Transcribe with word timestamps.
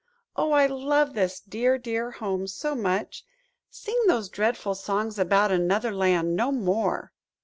Oh, 0.35 0.51
I 0.53 0.65
love 0.65 1.13
this 1.13 1.39
dear, 1.39 1.77
dear 1.77 2.09
home 2.09 2.47
so 2.47 2.73
much!–Sing 2.73 4.01
those 4.07 4.29
dreadful 4.29 4.73
songs 4.73 5.19
about 5.19 5.51
another 5.51 5.91
land 5.93 6.35
no 6.35 6.51
more!" 6.51 7.13